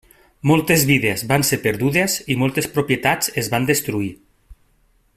Moltes 0.51 0.85
vides 0.91 1.23
van 1.33 1.45
ser 1.51 1.59
perdudes 1.67 2.15
i 2.35 2.39
moltes 2.45 2.71
propietats 2.79 3.31
es 3.43 3.51
van 3.55 3.69
destruir. 3.73 4.13